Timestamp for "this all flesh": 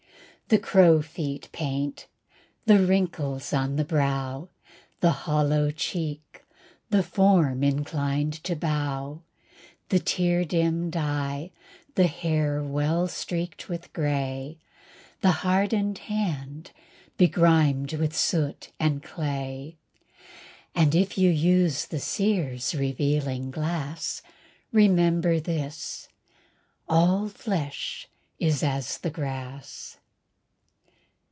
25.39-28.09